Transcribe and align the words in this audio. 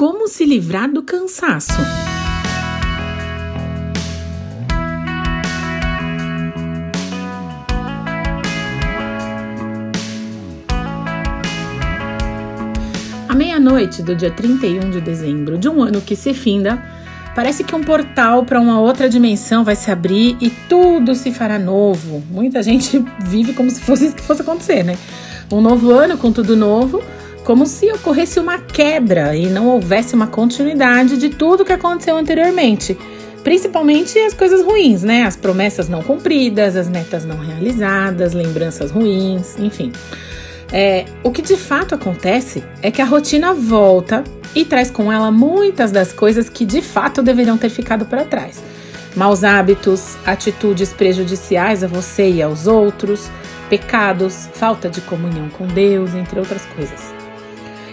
como 0.00 0.26
se 0.28 0.46
livrar 0.46 0.90
do 0.90 1.02
cansaço. 1.02 1.74
À 13.28 13.34
meia-noite 13.34 14.02
do 14.02 14.16
dia 14.16 14.30
31 14.30 14.88
de 14.88 15.02
dezembro 15.02 15.58
de 15.58 15.68
um 15.68 15.82
ano 15.82 16.00
que 16.00 16.16
se 16.16 16.32
finda, 16.32 16.82
parece 17.34 17.62
que 17.62 17.76
um 17.76 17.84
portal 17.84 18.46
para 18.46 18.58
uma 18.58 18.80
outra 18.80 19.06
dimensão 19.06 19.62
vai 19.62 19.76
se 19.76 19.90
abrir 19.90 20.34
e 20.40 20.48
tudo 20.48 21.14
se 21.14 21.30
fará 21.30 21.58
novo. 21.58 22.22
Muita 22.30 22.62
gente 22.62 23.04
vive 23.20 23.52
como 23.52 23.70
se 23.70 23.82
fosse 23.82 24.06
isso 24.06 24.16
que 24.16 24.22
fosse 24.22 24.40
acontecer, 24.40 24.82
né? 24.82 24.96
Um 25.52 25.60
novo 25.60 25.90
ano 25.90 26.16
com 26.16 26.32
tudo 26.32 26.56
novo, 26.56 27.02
como 27.44 27.66
se 27.66 27.90
ocorresse 27.92 28.38
uma 28.38 28.58
quebra 28.58 29.36
e 29.36 29.46
não 29.46 29.66
houvesse 29.66 30.14
uma 30.14 30.26
continuidade 30.26 31.16
de 31.16 31.30
tudo 31.30 31.64
que 31.64 31.72
aconteceu 31.72 32.16
anteriormente. 32.16 32.96
Principalmente 33.42 34.18
as 34.18 34.34
coisas 34.34 34.62
ruins, 34.62 35.02
né? 35.02 35.24
As 35.24 35.36
promessas 35.36 35.88
não 35.88 36.02
cumpridas, 36.02 36.76
as 36.76 36.88
metas 36.88 37.24
não 37.24 37.38
realizadas, 37.38 38.34
lembranças 38.34 38.90
ruins, 38.90 39.58
enfim. 39.58 39.92
É, 40.72 41.06
o 41.24 41.30
que 41.30 41.42
de 41.42 41.56
fato 41.56 41.94
acontece 41.94 42.62
é 42.82 42.90
que 42.90 43.02
a 43.02 43.04
rotina 43.04 43.54
volta 43.54 44.22
e 44.54 44.64
traz 44.64 44.90
com 44.90 45.12
ela 45.12 45.30
muitas 45.30 45.90
das 45.90 46.12
coisas 46.12 46.48
que 46.48 46.64
de 46.64 46.82
fato 46.82 47.22
deveriam 47.22 47.56
ter 47.56 47.70
ficado 47.70 48.04
para 48.04 48.24
trás. 48.24 48.62
Maus 49.16 49.42
hábitos, 49.42 50.16
atitudes 50.24 50.92
prejudiciais 50.92 51.82
a 51.82 51.88
você 51.88 52.30
e 52.30 52.42
aos 52.42 52.66
outros, 52.66 53.28
pecados, 53.68 54.48
falta 54.52 54.88
de 54.88 55.00
comunhão 55.00 55.48
com 55.48 55.66
Deus, 55.66 56.14
entre 56.14 56.38
outras 56.38 56.64
coisas. 56.76 57.19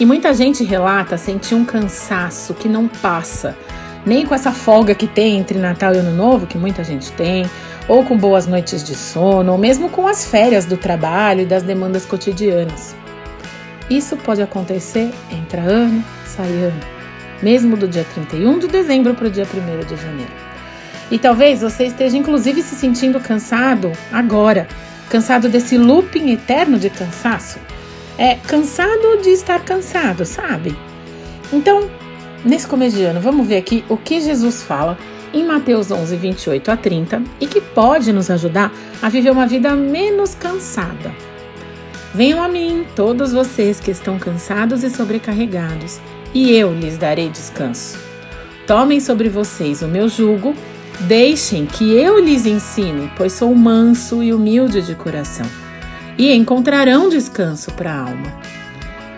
E 0.00 0.06
muita 0.06 0.32
gente 0.32 0.64
relata 0.64 1.18
sentir 1.18 1.54
um 1.54 1.62
cansaço 1.62 2.54
que 2.54 2.70
não 2.70 2.88
passa, 2.88 3.54
nem 4.06 4.24
com 4.24 4.34
essa 4.34 4.50
folga 4.50 4.94
que 4.94 5.06
tem 5.06 5.36
entre 5.36 5.58
Natal 5.58 5.94
e 5.94 5.98
Ano 5.98 6.16
Novo, 6.16 6.46
que 6.46 6.56
muita 6.56 6.82
gente 6.82 7.12
tem, 7.12 7.44
ou 7.86 8.02
com 8.02 8.16
boas 8.16 8.46
noites 8.46 8.82
de 8.82 8.94
sono, 8.94 9.52
ou 9.52 9.58
mesmo 9.58 9.90
com 9.90 10.06
as 10.06 10.24
férias 10.24 10.64
do 10.64 10.78
trabalho 10.78 11.42
e 11.42 11.44
das 11.44 11.62
demandas 11.62 12.06
cotidianas. 12.06 12.96
Isso 13.90 14.16
pode 14.16 14.40
acontecer 14.40 15.12
entre 15.30 15.60
ano, 15.60 16.02
sai 16.24 16.48
ano, 16.48 16.80
mesmo 17.42 17.76
do 17.76 17.86
dia 17.86 18.06
31 18.14 18.58
de 18.58 18.68
dezembro 18.68 19.12
para 19.12 19.26
o 19.26 19.30
dia 19.30 19.44
1 19.44 19.86
de 19.86 20.00
janeiro. 20.00 20.32
E 21.10 21.18
talvez 21.18 21.60
você 21.60 21.84
esteja 21.84 22.16
inclusive 22.16 22.62
se 22.62 22.74
sentindo 22.74 23.20
cansado 23.20 23.92
agora, 24.10 24.66
cansado 25.10 25.46
desse 25.46 25.76
looping 25.76 26.30
eterno 26.30 26.78
de 26.78 26.88
cansaço 26.88 27.58
é 28.20 28.34
cansado 28.34 29.22
de 29.22 29.30
estar 29.30 29.64
cansado, 29.64 30.26
sabe? 30.26 30.76
Então, 31.50 31.88
nesse 32.44 32.66
começo 32.66 32.94
de 32.94 33.02
ano, 33.02 33.18
vamos 33.18 33.46
ver 33.46 33.56
aqui 33.56 33.82
o 33.88 33.96
que 33.96 34.20
Jesus 34.20 34.62
fala 34.62 34.98
em 35.32 35.42
Mateus 35.42 35.90
11, 35.90 36.16
28 36.16 36.70
a 36.70 36.76
30 36.76 37.22
e 37.40 37.46
que 37.46 37.62
pode 37.62 38.12
nos 38.12 38.30
ajudar 38.30 38.70
a 39.00 39.08
viver 39.08 39.30
uma 39.30 39.46
vida 39.46 39.74
menos 39.74 40.34
cansada. 40.34 41.14
Venham 42.14 42.42
a 42.42 42.48
mim, 42.48 42.84
todos 42.94 43.32
vocês 43.32 43.80
que 43.80 43.90
estão 43.90 44.18
cansados 44.18 44.84
e 44.84 44.90
sobrecarregados, 44.90 45.98
e 46.34 46.52
eu 46.52 46.74
lhes 46.74 46.98
darei 46.98 47.30
descanso. 47.30 47.98
Tomem 48.66 49.00
sobre 49.00 49.30
vocês 49.30 49.80
o 49.80 49.88
meu 49.88 50.10
jugo, 50.10 50.54
deixem 51.00 51.64
que 51.64 51.94
eu 51.94 52.22
lhes 52.22 52.44
ensine, 52.44 53.10
pois 53.16 53.32
sou 53.32 53.54
manso 53.54 54.22
e 54.22 54.30
humilde 54.34 54.82
de 54.82 54.94
coração 54.94 55.46
e 56.20 56.34
encontrarão 56.34 57.08
descanso 57.08 57.72
para 57.72 57.90
a 57.90 57.98
alma. 57.98 58.40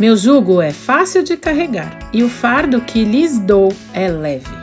Meu 0.00 0.16
jugo 0.16 0.62
é 0.62 0.72
fácil 0.72 1.22
de 1.22 1.36
carregar 1.36 1.98
e 2.10 2.22
o 2.22 2.28
fardo 2.30 2.80
que 2.80 3.04
lhes 3.04 3.38
dou 3.38 3.70
é 3.92 4.08
leve. 4.08 4.56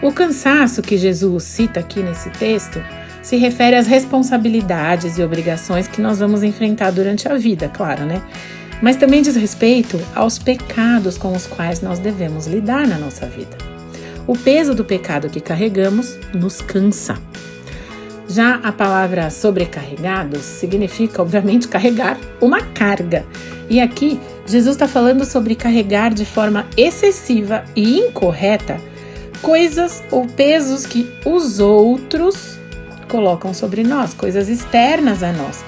O 0.00 0.12
cansaço 0.12 0.80
que 0.80 0.96
Jesus 0.96 1.42
cita 1.42 1.80
aqui 1.80 2.00
nesse 2.00 2.30
texto 2.30 2.80
se 3.22 3.36
refere 3.36 3.74
às 3.74 3.88
responsabilidades 3.88 5.18
e 5.18 5.22
obrigações 5.24 5.88
que 5.88 6.00
nós 6.00 6.20
vamos 6.20 6.44
enfrentar 6.44 6.92
durante 6.92 7.26
a 7.26 7.36
vida, 7.36 7.68
claro, 7.68 8.04
né? 8.04 8.22
Mas 8.80 8.94
também 8.94 9.20
diz 9.20 9.34
respeito 9.34 10.00
aos 10.14 10.38
pecados 10.38 11.18
com 11.18 11.32
os 11.32 11.44
quais 11.44 11.80
nós 11.80 11.98
devemos 11.98 12.46
lidar 12.46 12.86
na 12.86 12.96
nossa 12.96 13.26
vida. 13.26 13.58
O 14.28 14.38
peso 14.38 14.76
do 14.76 14.84
pecado 14.84 15.28
que 15.28 15.40
carregamos 15.40 16.16
nos 16.32 16.62
cansa. 16.62 17.18
Já 18.32 18.60
a 18.62 18.70
palavra 18.70 19.28
sobrecarregados 19.28 20.42
significa, 20.42 21.20
obviamente, 21.20 21.66
carregar 21.66 22.16
uma 22.40 22.60
carga. 22.60 23.26
E 23.68 23.80
aqui, 23.80 24.20
Jesus 24.46 24.76
está 24.76 24.86
falando 24.86 25.24
sobre 25.24 25.56
carregar 25.56 26.14
de 26.14 26.24
forma 26.24 26.64
excessiva 26.76 27.64
e 27.74 27.98
incorreta 27.98 28.80
coisas 29.42 30.04
ou 30.12 30.26
pesos 30.26 30.86
que 30.86 31.10
os 31.24 31.58
outros 31.58 32.56
colocam 33.08 33.52
sobre 33.52 33.82
nós, 33.82 34.14
coisas 34.14 34.48
externas 34.48 35.24
a 35.24 35.32
nós. 35.32 35.64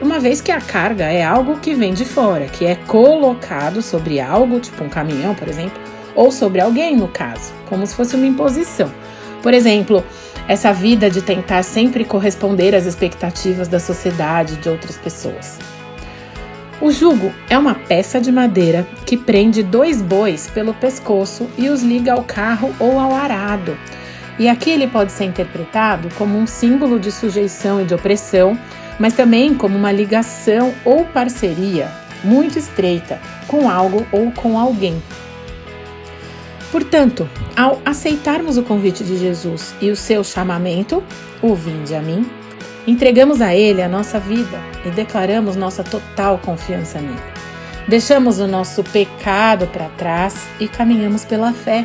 Uma 0.00 0.20
vez 0.20 0.40
que 0.40 0.52
a 0.52 0.60
carga 0.60 1.06
é 1.06 1.24
algo 1.24 1.58
que 1.58 1.74
vem 1.74 1.92
de 1.92 2.04
fora, 2.04 2.46
que 2.46 2.64
é 2.64 2.76
colocado 2.76 3.82
sobre 3.82 4.20
algo, 4.20 4.60
tipo 4.60 4.84
um 4.84 4.88
caminhão, 4.88 5.34
por 5.34 5.48
exemplo, 5.48 5.80
ou 6.14 6.30
sobre 6.30 6.60
alguém, 6.60 6.96
no 6.96 7.08
caso, 7.08 7.52
como 7.68 7.84
se 7.84 7.96
fosse 7.96 8.14
uma 8.14 8.26
imposição. 8.26 8.92
Por 9.42 9.52
exemplo, 9.52 10.04
essa 10.48 10.72
vida 10.72 11.10
de 11.10 11.20
tentar 11.22 11.62
sempre 11.62 12.04
corresponder 12.04 12.74
às 12.74 12.86
expectativas 12.86 13.68
da 13.68 13.80
sociedade 13.80 14.56
de 14.56 14.68
outras 14.68 14.96
pessoas. 14.96 15.58
O 16.80 16.90
jugo 16.90 17.32
é 17.48 17.56
uma 17.56 17.74
peça 17.74 18.20
de 18.20 18.30
madeira 18.30 18.86
que 19.06 19.16
prende 19.16 19.62
dois 19.62 20.02
bois 20.02 20.48
pelo 20.48 20.74
pescoço 20.74 21.48
e 21.56 21.70
os 21.70 21.82
liga 21.82 22.12
ao 22.12 22.22
carro 22.22 22.74
ou 22.78 22.98
ao 22.98 23.14
arado. 23.14 23.76
E 24.38 24.48
aqui 24.48 24.70
ele 24.70 24.86
pode 24.86 25.12
ser 25.12 25.24
interpretado 25.24 26.08
como 26.16 26.38
um 26.38 26.46
símbolo 26.46 27.00
de 27.00 27.10
sujeição 27.10 27.80
e 27.80 27.84
de 27.84 27.94
opressão, 27.94 28.58
mas 28.98 29.14
também 29.14 29.54
como 29.54 29.76
uma 29.76 29.90
ligação 29.90 30.74
ou 30.84 31.06
parceria 31.06 31.90
muito 32.22 32.58
estreita 32.58 33.18
com 33.48 33.70
algo 33.70 34.06
ou 34.12 34.30
com 34.32 34.58
alguém. 34.58 35.02
Portanto, 36.76 37.26
ao 37.56 37.80
aceitarmos 37.86 38.58
o 38.58 38.62
convite 38.62 39.02
de 39.02 39.16
Jesus 39.16 39.74
e 39.80 39.90
o 39.90 39.96
seu 39.96 40.22
chamamento, 40.22 41.02
o 41.40 41.54
vinde 41.54 41.94
a 41.94 42.02
mim, 42.02 42.30
entregamos 42.86 43.40
a 43.40 43.54
Ele 43.54 43.80
a 43.80 43.88
nossa 43.88 44.20
vida 44.20 44.60
e 44.84 44.90
declaramos 44.90 45.56
nossa 45.56 45.82
total 45.82 46.36
confiança 46.36 47.00
nele. 47.00 47.16
Deixamos 47.88 48.40
o 48.40 48.46
nosso 48.46 48.84
pecado 48.84 49.66
para 49.68 49.88
trás 49.96 50.46
e 50.60 50.68
caminhamos 50.68 51.24
pela 51.24 51.50
fé. 51.54 51.82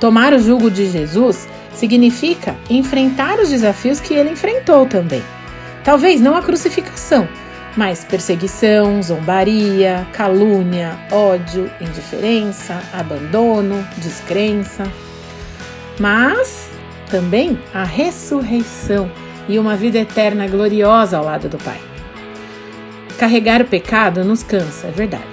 Tomar 0.00 0.32
o 0.32 0.38
jugo 0.38 0.70
de 0.70 0.90
Jesus 0.90 1.46
significa 1.74 2.56
enfrentar 2.70 3.38
os 3.38 3.50
desafios 3.50 4.00
que 4.00 4.14
ele 4.14 4.30
enfrentou 4.30 4.86
também. 4.86 5.22
Talvez 5.84 6.22
não 6.22 6.34
a 6.34 6.40
crucificação, 6.40 7.28
mas 7.76 8.04
perseguição, 8.04 9.02
zombaria, 9.02 10.06
calúnia, 10.12 10.98
ódio, 11.10 11.70
indiferença, 11.80 12.80
abandono, 12.92 13.86
descrença. 13.98 14.84
Mas 15.98 16.68
também 17.10 17.58
a 17.72 17.84
ressurreição 17.84 19.10
e 19.48 19.58
uma 19.58 19.76
vida 19.76 19.98
eterna 19.98 20.46
gloriosa 20.46 21.18
ao 21.18 21.24
lado 21.24 21.48
do 21.48 21.58
Pai. 21.58 21.80
Carregar 23.18 23.60
o 23.60 23.66
pecado 23.66 24.24
nos 24.24 24.42
cansa, 24.42 24.86
é 24.86 24.90
verdade. 24.90 25.24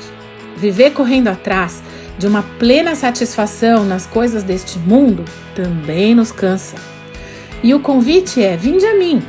Viver 0.58 0.92
correndo 0.92 1.28
atrás 1.30 1.81
de 2.18 2.28
uma 2.28 2.44
plena 2.58 2.96
satisfação 2.96 3.86
nas 3.86 4.06
coisas 4.06 4.44
deste 4.44 4.80
mundo 4.80 5.24
também 5.56 6.16
nos 6.16 6.31
cansa. 6.31 6.75
E 7.64 7.74
o 7.74 7.80
convite 7.80 8.44
é: 8.44 8.58
vinde 8.58 8.86
a 8.86 8.98
mim. 8.98 9.22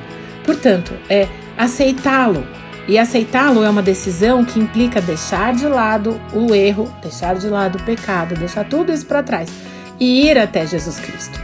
Portanto, 0.44 0.92
é 1.08 1.28
aceitá-lo, 1.56 2.46
e 2.88 2.98
aceitá-lo 2.98 3.62
é 3.62 3.68
uma 3.68 3.82
decisão 3.82 4.42
que 4.46 4.58
implica 4.58 4.98
deixar 5.00 5.54
de 5.54 5.68
lado 5.68 6.18
o 6.32 6.54
erro, 6.54 6.90
deixar 7.02 7.36
de 7.36 7.46
lado 7.46 7.76
o 7.76 7.82
pecado, 7.82 8.34
deixar 8.34 8.64
tudo 8.64 8.90
isso 8.90 9.04
para 9.04 9.22
trás 9.22 9.50
e 10.00 10.26
ir 10.26 10.38
até 10.38 10.66
Jesus 10.66 10.98
Cristo. 10.98 11.38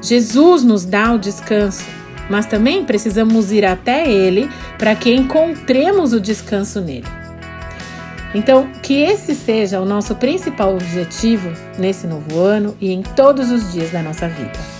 Jesus 0.00 0.62
nos 0.62 0.84
dá 0.84 1.12
o 1.12 1.18
descanso, 1.18 1.84
mas 2.30 2.46
também 2.46 2.84
precisamos 2.84 3.50
ir 3.50 3.64
até 3.64 4.08
Ele 4.08 4.48
para 4.78 4.94
que 4.94 5.12
encontremos 5.12 6.12
o 6.12 6.20
descanso 6.20 6.80
nele. 6.80 7.08
Então, 8.32 8.70
que 8.80 9.02
esse 9.02 9.34
seja 9.34 9.80
o 9.80 9.84
nosso 9.84 10.14
principal 10.14 10.74
objetivo 10.74 11.50
nesse 11.76 12.06
novo 12.06 12.38
ano 12.38 12.76
e 12.80 12.92
em 12.92 13.02
todos 13.02 13.50
os 13.50 13.72
dias 13.72 13.90
da 13.90 14.02
nossa 14.02 14.28
vida. 14.28 14.79